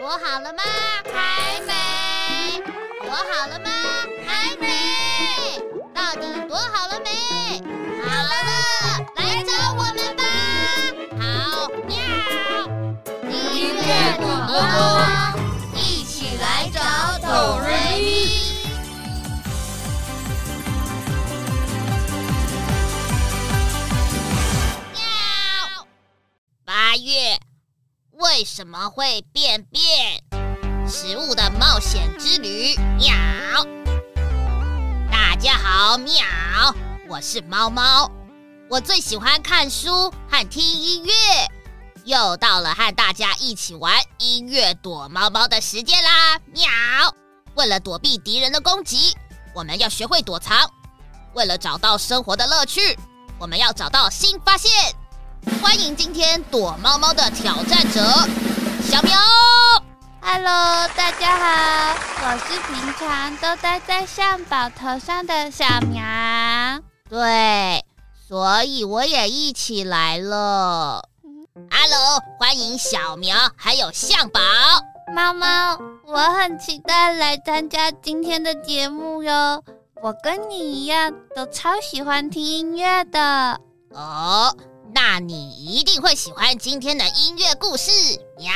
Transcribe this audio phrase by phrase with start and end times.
[0.00, 0.62] 躲好了吗？
[1.12, 1.74] 还没。
[3.02, 3.70] 躲好了吗？
[4.26, 4.66] 还没。
[5.94, 7.60] 到底躲好了没？
[8.02, 8.32] 好了，
[9.16, 10.24] 来找我们吧。
[11.20, 11.92] 好，喵。
[13.28, 14.56] 音乐躲猫
[28.60, 30.22] 什么会便便？
[30.86, 33.64] 食物的冒险之旅，喵！
[35.10, 36.22] 大家好，喵！
[37.08, 38.10] 我是猫猫，
[38.68, 41.12] 我最喜欢看书和听音乐。
[42.04, 46.68] 又到了和大家一起玩音乐躲猫猫的时间啦，喵！
[47.54, 49.16] 为了躲避敌人的攻击，
[49.54, 50.68] 我们要学会躲藏；
[51.32, 52.94] 为了找到生活的乐趣，
[53.38, 54.70] 我们要找到新发现。
[55.62, 58.02] 欢迎今天躲猫猫的挑战者
[58.82, 59.12] 小苗。
[60.22, 66.02] Hello，大家好，我是平常都待在象宝头上的小苗。
[67.08, 67.84] 对，
[68.28, 71.02] 所以我也一起来了。
[71.70, 74.40] Hello，欢迎小苗，还有象宝。
[75.14, 79.62] 猫猫，我很期待来参加今天的节目哟。
[80.02, 83.60] 我跟你一样，都超喜欢听音乐的。
[83.90, 84.56] 哦。
[84.92, 87.90] 那你一定会喜欢今天的音乐故事，
[88.38, 88.52] 喵。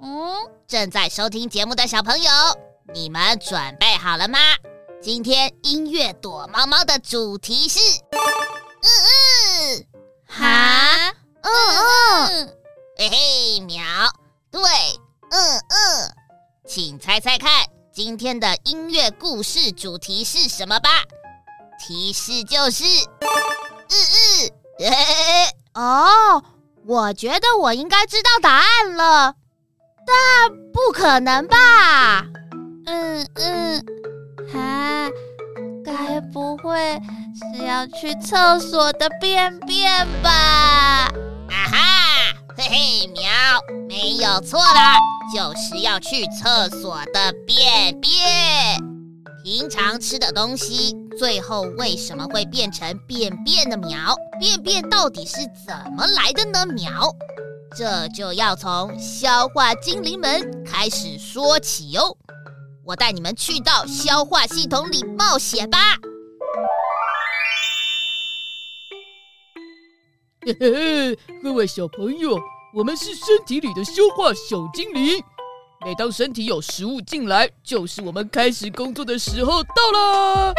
[0.00, 0.34] 嗯，
[0.66, 2.30] 正在收听节目的小朋友，
[2.94, 4.38] 你们准备好了吗？
[5.02, 7.78] 今天音乐躲猫猫的主题是，
[8.10, 8.88] 嗯
[9.78, 9.86] 嗯，
[10.26, 11.52] 哈，嗯
[12.30, 12.56] 嗯，
[12.96, 13.82] 嘿嘿，喵，
[14.50, 14.62] 对，
[15.30, 16.14] 嗯嗯，
[16.66, 21.04] 请猜猜看，今天的音乐故事主题是什么吧？
[21.78, 25.56] 提示就是，嗯嗯，嘿嘿。
[25.76, 26.42] 哦，
[26.86, 29.34] 我觉得我应该知道答案了，
[30.06, 32.24] 但不可能吧？
[32.86, 33.84] 嗯嗯，
[34.54, 35.10] 啊，
[35.84, 36.98] 该不会
[37.58, 40.30] 是要去厕所的便便吧？
[40.30, 41.76] 啊哈，
[42.56, 43.30] 嘿嘿，喵，
[43.86, 44.96] 没有错啦，
[45.34, 48.95] 就是要去厕所的便便。
[49.46, 54.12] 平常吃的东西，最后为什么会变成便便的苗？
[54.40, 56.66] 便便到底是怎么来的呢？
[56.66, 57.14] 苗，
[57.76, 62.18] 这就要从消化精灵们开始说起哟。
[62.84, 65.78] 我带你们去到消化系统里冒险吧。
[70.44, 72.36] 嘿嘿，各位小朋友，
[72.74, 75.22] 我们是身体里的消化小精灵。
[75.84, 80.54] 每当身体有食物进来，就是我们开始工作的时候到了。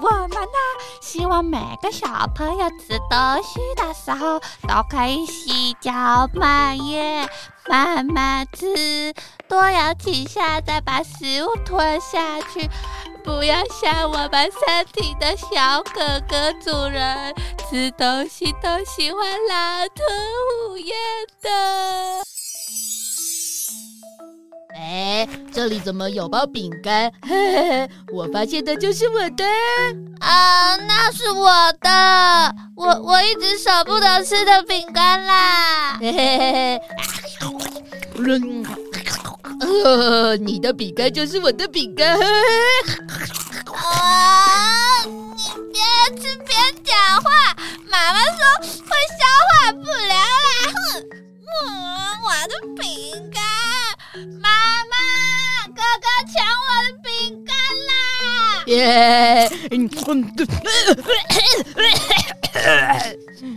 [0.00, 0.58] 我们呢，
[1.00, 7.28] 希望每个小朋友吃东西的时候都可以细嚼慢咽，
[7.68, 9.12] 慢慢吃，
[9.48, 12.68] 多咬几下再把食物吞下去，
[13.22, 17.34] 不要像我们身体的小哥哥主人，
[17.68, 20.08] 吃东西都喜欢狼吞
[20.68, 20.94] 虎咽
[21.42, 21.50] 的。
[25.62, 27.08] 这里怎么有包饼干？
[27.22, 29.44] 嘿嘿嘿，我发现的就是我的
[30.18, 31.48] 啊，那是我
[31.80, 35.98] 的，我我一直舍不得吃的饼干啦。
[36.00, 36.80] 嘿嘿嘿，
[39.60, 42.18] 呃，你的饼干就是我的饼干。
[42.18, 42.24] 啊，
[45.06, 45.12] 你
[45.72, 45.80] 别
[46.20, 46.81] 吃边讲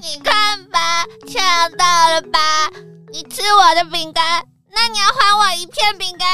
[0.02, 2.40] 你看吧，抢到了吧？
[3.12, 6.28] 你吃我的饼干，那你要还我一片饼干。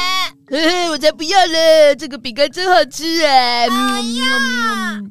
[0.50, 3.32] 嘿嘿，我才不要了，这个饼干真好吃啊！
[3.32, 5.02] 哎呀！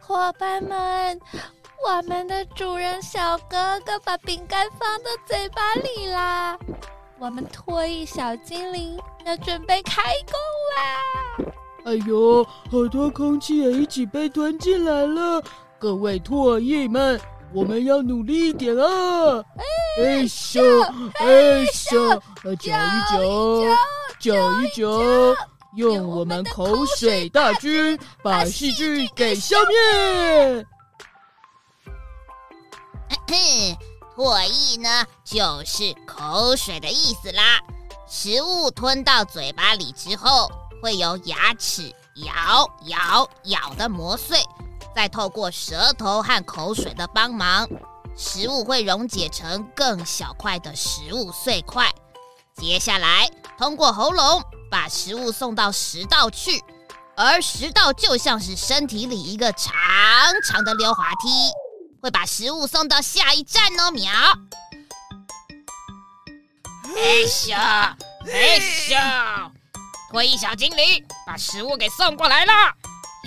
[0.00, 1.20] 伙伴们。
[1.86, 6.58] 我们的主人小哥哥把饼干放到嘴巴里啦！
[7.18, 10.34] 我们唾液小精灵要准备开工
[10.76, 11.52] 啦！
[11.86, 15.42] 哎呦，好多空气也一起被吞进来了！
[15.78, 17.18] 各位唾液们，
[17.54, 19.42] 我们要努力一点啊！
[19.98, 20.82] 哎咻，
[21.14, 22.20] 哎咻，
[22.56, 23.16] 搅一搅，
[24.18, 24.86] 搅一搅，
[25.76, 30.66] 用我们口水大军把细菌给消灭。
[34.16, 37.60] 唾液呢，就是口水的意思啦。
[38.08, 40.50] 食物吞到嘴巴里之后，
[40.82, 44.42] 会由牙齿咬咬咬的磨碎，
[44.94, 47.68] 再透过舌头和口水的帮忙，
[48.16, 51.92] 食物会溶解成更小块的食物碎块。
[52.54, 56.64] 接下来通过喉咙把食物送到食道去，
[57.14, 59.74] 而食道就像是身体里一个长
[60.48, 61.28] 长的溜滑梯。
[62.00, 64.12] 会把食物送到下一站哦，喵。
[66.94, 67.96] 哎呀，
[68.26, 69.50] 哎咻，
[70.12, 72.52] 唾液小精灵把食物给送过来了。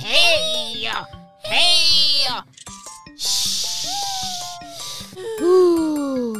[0.02, 1.06] 嘿呀，
[1.44, 2.46] 嘿呀，
[3.18, 3.88] 嘘，
[5.40, 6.38] 呼，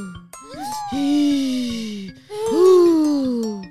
[0.94, 2.14] 咦，
[2.50, 3.62] 呼。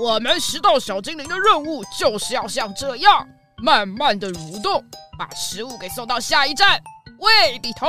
[0.00, 3.28] 我们食道小精灵的任务就是要像这样，
[3.58, 4.82] 慢慢的蠕动，
[5.18, 6.80] 把食物给送到下一站。
[7.18, 7.86] 胃里头，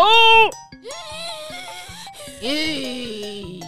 [2.42, 3.64] 咦，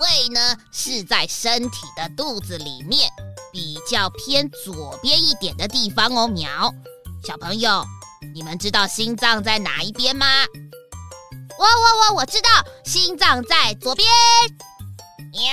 [0.00, 3.10] 胃呢是在身体的肚子里面
[3.52, 6.26] 比较偏左边一点的地方哦。
[6.26, 6.72] 苗
[7.26, 7.84] 小朋友，
[8.34, 10.26] 你们知道心脏在哪一边吗？
[11.58, 12.48] 我我我我知道，
[12.84, 14.08] 心脏在左边。
[15.32, 15.52] 苗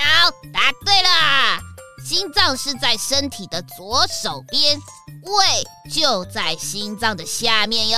[0.53, 1.59] 答对了，
[2.05, 4.79] 心脏是在身体的左手边。
[5.23, 7.97] 胃就在心脏的下面哟。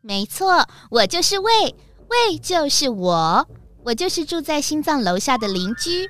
[0.00, 1.76] 没错，我就是胃，
[2.08, 3.46] 胃就是我，
[3.84, 6.08] 我就是住在心脏楼下的邻居。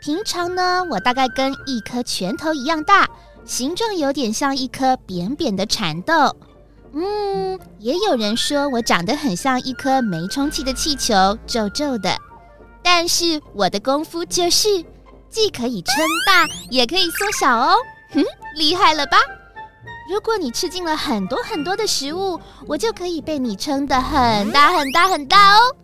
[0.00, 3.10] 平常呢，我大概跟一颗拳头一样大，
[3.44, 6.36] 形状有点像一颗扁扁的蚕豆。
[6.92, 12.16] 嗯，也有人说我长得很像一颗没充气的气球，皱皱的。
[12.82, 14.84] 但是我的功夫就是。
[15.30, 15.94] 既可以撑
[16.26, 17.76] 大， 也可以缩小哦。
[18.14, 18.24] 哼，
[18.56, 19.18] 厉害了吧？
[20.10, 25.76] 如果你吃进了很多很多的食物，我就可以被你撑得很大很大很大哦。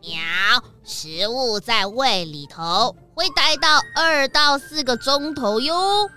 [0.00, 6.08] 喵，食物在胃里头会待到二到四个钟头哟。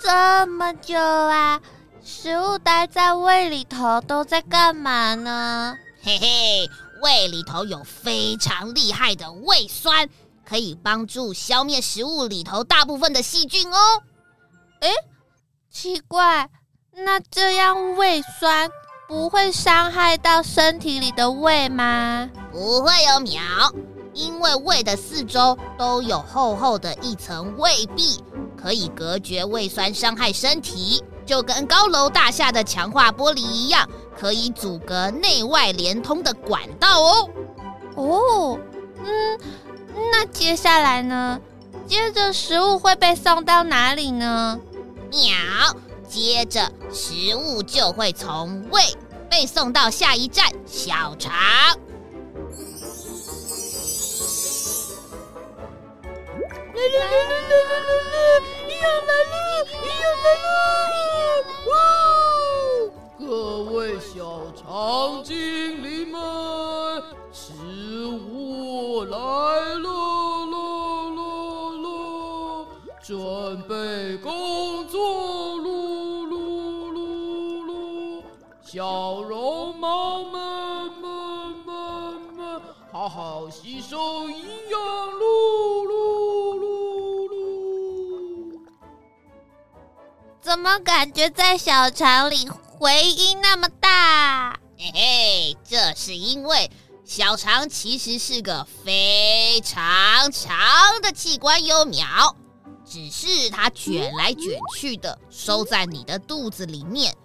[0.00, 1.60] 这么久啊？
[2.08, 5.76] 食物待在胃里头都在干嘛呢？
[6.00, 6.70] 嘿嘿。
[7.02, 10.08] 胃里头有非常厉害的胃酸，
[10.48, 13.76] 可以帮助消灭食物里头大部分的细菌哦。
[14.80, 14.90] 诶，
[15.68, 16.48] 奇怪，
[16.94, 18.70] 那这样胃酸
[19.08, 22.30] 不会伤害到身体里的胃吗？
[22.52, 23.42] 不会有苗，
[24.14, 28.22] 因为胃的四周都有厚厚的一层胃壁，
[28.56, 31.04] 可以隔绝胃酸伤害身体。
[31.26, 33.86] 就跟高楼大厦的强化玻璃一样，
[34.18, 37.30] 可以阻隔内外连通的管道哦。
[37.96, 38.58] 哦，
[39.04, 39.38] 嗯，
[40.12, 41.40] 那接下来呢？
[41.86, 44.58] 接着食物会被送到哪里呢？
[45.10, 45.76] 鸟。
[46.08, 48.80] 接着食物就会从胃
[49.28, 51.32] 被送到下一站，小肠。
[63.28, 65.34] 各位小肠精
[65.82, 67.02] 灵们，
[67.32, 67.52] 食
[68.30, 71.20] 物来了了了
[71.82, 72.66] 了，
[73.02, 78.22] 准备工作噜噜噜噜，
[78.62, 81.74] 小绒毛们们们
[82.36, 84.36] 们，好好吸收营
[84.70, 84.80] 养
[85.10, 85.96] 噜噜。
[90.40, 94.60] 怎么感觉在小肠里回音那么大？
[94.76, 96.70] 嘿嘿，这是因为
[97.06, 102.36] 小肠其实是个非常长的器官，幼苗，
[102.84, 107.16] 只是它卷来卷去的收在你的肚子里面。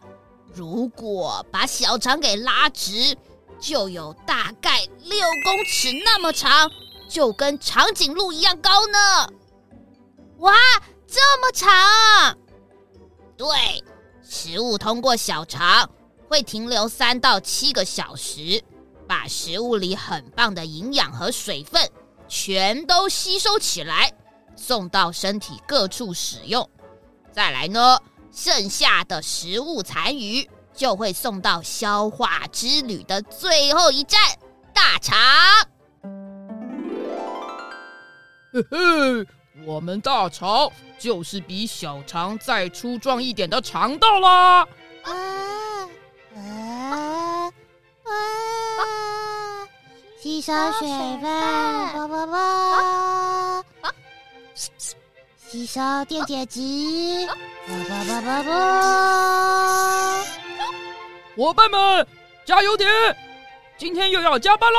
[0.54, 3.18] 如果把小肠给拉直，
[3.60, 6.72] 就有大概六公尺那么长，
[7.10, 9.30] 就跟长颈鹿一样高呢。
[10.38, 10.54] 哇，
[11.06, 12.38] 这么长！
[13.36, 13.84] 对，
[14.34, 15.90] 食物通过小肠
[16.30, 18.64] 会停留三到七个小时，
[19.06, 21.86] 把食物里很棒的营养和水分
[22.30, 24.10] 全都吸收起来，
[24.56, 26.68] 送到身体各处使用。
[27.34, 28.00] 再来呢，
[28.32, 34.18] 剩下的食物残余就会送到消化之旅的最后一站——
[34.74, 35.18] 大肠。
[38.54, 39.28] 嘿嘿，
[39.66, 44.68] 我们大肠就是比小肠再粗壮一点的肠道啦！
[45.04, 45.12] 啊
[46.36, 47.46] 啊
[48.04, 48.12] 啊！
[50.20, 50.88] 吸收水
[51.22, 51.24] 分，
[51.94, 53.64] 啵啵啵。
[55.48, 56.60] 吸收电解质，
[57.68, 58.54] 啵啵啵啵啵。
[61.36, 62.08] 伙伴们，
[62.46, 62.90] 加油点！
[63.78, 64.78] 今天又要加班喽！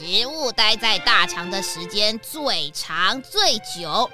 [0.00, 4.10] 食物待在大肠的时间最长最久，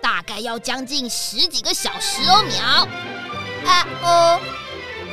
[0.00, 2.64] 大概要将近十几个小时哦，苗。
[3.68, 4.40] 啊哦，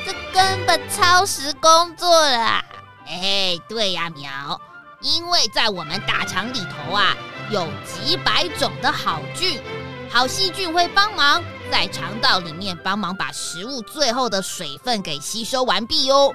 [0.06, 2.64] 这根本超时工作了。
[3.08, 4.62] 哎，对呀，苗，
[5.02, 7.18] 因为在我们大肠里头啊，
[7.50, 9.60] 有几百种的好菌、
[10.08, 16.32] 好细菌会帮忙在肠道里面帮忙把食物最后的水分给吸收完毕哟。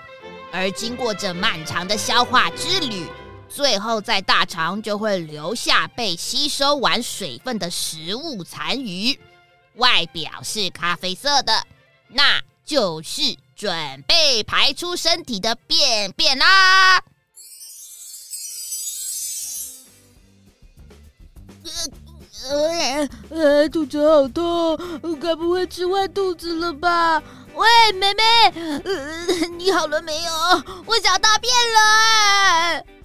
[0.53, 3.09] 而经过这漫长的消化之旅。
[3.57, 9.19] 最后，在大肠就会留下被吸收完水分的食物残余，
[9.77, 11.67] 外表是咖啡色的，
[12.09, 17.03] 那就是准备排出身体的便便啦。
[22.51, 24.79] 呃呃，肚子好痛，
[25.19, 27.23] 该不会吃坏肚子了吧？
[27.55, 28.23] 喂，妹妹，
[28.85, 30.31] 呃，你好了没有？
[30.85, 32.96] 我想大便了。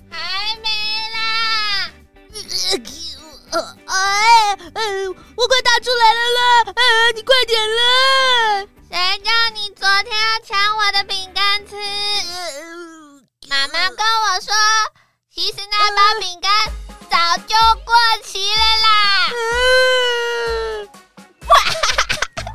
[3.91, 4.81] 呃，哎，哎，
[5.35, 6.63] 我快打出来了啦！
[6.67, 6.81] 哎，
[7.13, 7.81] 你快点啦！
[8.89, 11.75] 谁叫你昨天要抢我的饼干吃？
[13.49, 14.53] 妈妈跟我说，
[15.33, 16.49] 其实那包饼干
[17.09, 17.93] 早就过
[18.23, 18.87] 期了啦！
[21.47, 22.47] 哇哈哈！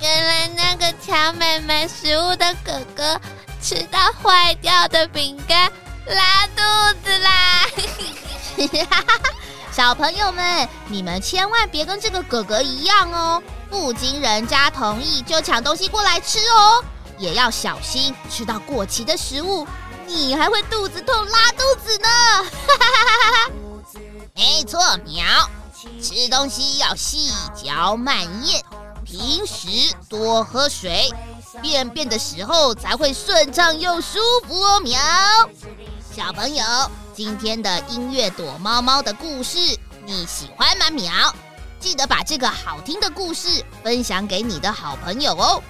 [0.00, 3.20] 原来那个抢妹妹食物的哥哥
[3.62, 5.70] 吃到坏掉的饼干。
[6.08, 6.62] 拉肚
[7.04, 7.66] 子啦！
[9.76, 16.82] 小朋友们，你们千万别跟这个哥哥一样哦，不经人家同意就抢东西过来吃哦，
[17.18, 19.68] 也要小心吃到过期的食物，
[20.06, 22.08] 你还会肚子痛、拉肚子呢。
[22.08, 23.52] 哈哈哈哈哈
[24.34, 25.22] 没错，苗，
[26.02, 28.16] 吃东西要细嚼慢
[28.46, 28.62] 咽，
[29.04, 31.12] 平时多喝水，
[31.60, 34.98] 便便的时候才会顺畅又舒服哦，苗。
[36.16, 36.64] 小朋友，
[37.16, 39.56] 今天的音乐躲猫猫的故事
[40.04, 40.90] 你喜欢吗？
[40.90, 41.34] 喵，
[41.80, 45.62] 记得把这个好听的故事分享给你的好朋友哦。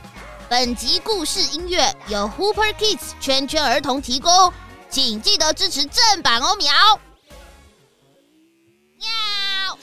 [0.49, 4.53] 本集故事音乐由 Hooper Kids 圈圈儿童提供，
[4.91, 7.01] 请记得支持正版哦，苗。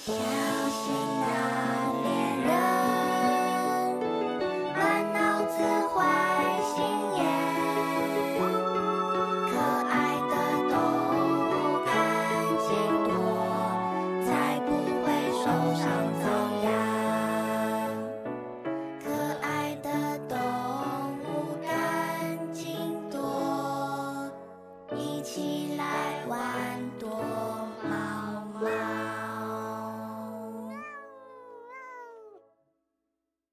[0.05, 0.42] 喵。